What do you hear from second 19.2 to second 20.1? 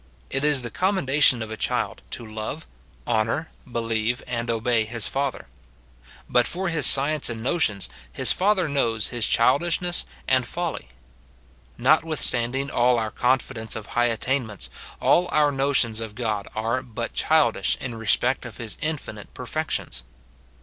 perfections.